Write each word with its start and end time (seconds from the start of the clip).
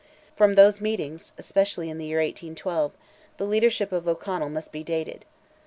From 0.35 0.55
those 0.55 0.81
meetings, 0.81 1.31
especially 1.37 1.87
in 1.87 1.99
the 1.99 2.07
year 2.07 2.17
1812, 2.23 2.93
the 3.37 3.45
leadership 3.45 3.91
of 3.91 4.07
O'Connell 4.07 4.49
must 4.49 4.71
be 4.71 4.83
dated. 4.83 5.25